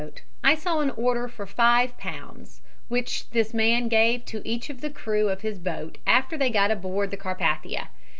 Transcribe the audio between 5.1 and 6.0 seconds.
of his boat